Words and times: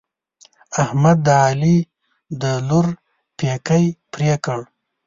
احمد 0.83 1.17
د 1.27 1.27
علي 1.45 1.77
د 2.41 2.43
لور 2.67 2.87
پېکی 3.37 3.83
پرې 4.11 4.33
کړ. 4.45 4.59